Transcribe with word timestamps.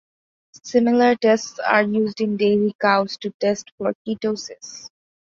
Similar 0.63 1.13
tests 1.17 1.59
are 1.59 1.83
used 1.83 2.21
in 2.21 2.35
dairy 2.35 2.73
cows 2.81 3.17
to 3.17 3.29
test 3.39 3.71
for 3.77 3.93
ketosis. 4.07 4.89